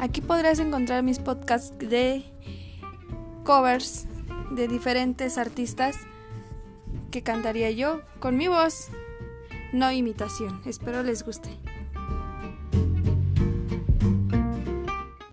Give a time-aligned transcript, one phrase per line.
[0.00, 2.22] Aquí podrás encontrar mis podcasts de
[3.44, 4.06] covers
[4.52, 5.96] de diferentes artistas
[7.10, 8.90] que cantaría yo con mi voz,
[9.72, 10.60] no imitación.
[10.66, 11.48] Espero les guste.